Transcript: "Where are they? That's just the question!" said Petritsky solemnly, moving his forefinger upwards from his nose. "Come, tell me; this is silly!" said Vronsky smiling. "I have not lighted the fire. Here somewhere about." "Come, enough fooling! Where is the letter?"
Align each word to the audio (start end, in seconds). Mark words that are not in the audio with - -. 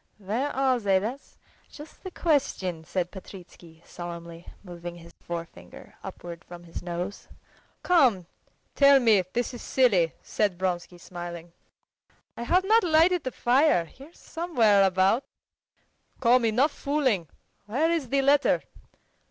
"Where 0.17 0.49
are 0.55 0.79
they? 0.79 0.97
That's 0.97 1.37
just 1.69 2.01
the 2.03 2.09
question!" 2.09 2.83
said 2.85 3.11
Petritsky 3.11 3.83
solemnly, 3.85 4.47
moving 4.63 4.95
his 4.95 5.13
forefinger 5.21 5.93
upwards 6.03 6.41
from 6.47 6.63
his 6.63 6.81
nose. 6.81 7.27
"Come, 7.83 8.25
tell 8.73 8.99
me; 8.99 9.21
this 9.33 9.53
is 9.53 9.61
silly!" 9.61 10.15
said 10.23 10.57
Vronsky 10.57 10.97
smiling. 10.97 11.51
"I 12.35 12.41
have 12.41 12.63
not 12.63 12.83
lighted 12.83 13.23
the 13.25 13.31
fire. 13.31 13.85
Here 13.85 14.11
somewhere 14.11 14.81
about." 14.85 15.23
"Come, 16.19 16.45
enough 16.45 16.71
fooling! 16.71 17.27
Where 17.67 17.91
is 17.91 18.09
the 18.09 18.23
letter?" 18.23 18.63